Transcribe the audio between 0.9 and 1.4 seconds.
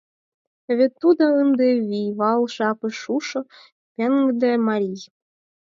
тудо